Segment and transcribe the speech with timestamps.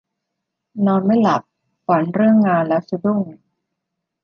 [0.85, 1.41] นอนไม่หลับ
[1.85, 3.21] ฝันเรื่องงานแล้วสะดุ้ง